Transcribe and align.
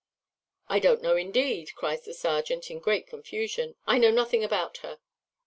"I 0.67 0.79
don't 0.79 1.03
know, 1.03 1.15
indeed," 1.15 1.75
cries 1.75 2.05
the 2.05 2.15
serjeant, 2.15 2.71
in 2.71 2.79
great 2.79 3.05
confusion; 3.05 3.75
"I 3.85 3.99
know 3.99 4.09
nothing 4.09 4.43
about 4.43 4.77
her." 4.77 4.97